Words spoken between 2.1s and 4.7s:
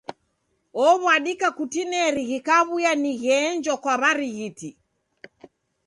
ghikaw'uya ni gheenjwa kwa w'arighiti.